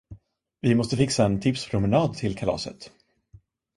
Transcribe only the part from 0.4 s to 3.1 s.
Vi måste fixa en tipspromenad till kalaset.